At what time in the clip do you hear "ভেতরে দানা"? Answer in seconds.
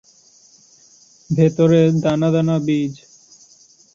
1.29-2.29